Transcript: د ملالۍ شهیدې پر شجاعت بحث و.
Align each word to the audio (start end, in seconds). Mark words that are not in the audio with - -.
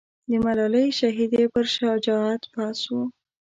د 0.29 0.31
ملالۍ 0.45 0.87
شهیدې 0.99 1.43
پر 1.53 1.65
شجاعت 1.75 2.41
بحث 2.53 2.81
و. 2.93 2.95